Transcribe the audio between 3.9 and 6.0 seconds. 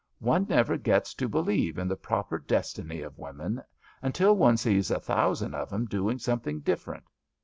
until one sees a thousand of 'em